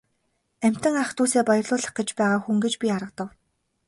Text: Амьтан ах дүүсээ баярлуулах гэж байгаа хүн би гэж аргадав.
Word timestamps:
Амьтан 0.65 0.95
ах 1.03 1.11
дүүсээ 1.17 1.43
баярлуулах 1.49 1.93
гэж 1.97 2.09
байгаа 2.19 2.39
хүн 2.43 2.57
би 2.61 2.65
гэж 2.71 2.75
аргадав. 2.95 3.29